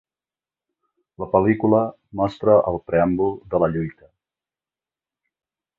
[1.23, 1.81] La pel·lícula
[2.23, 4.13] mostra el preàmbul de la lluita.